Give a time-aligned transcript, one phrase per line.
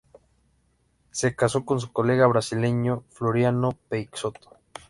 [1.11, 4.57] Se casó con su colega brasileño Floriano Peixoto.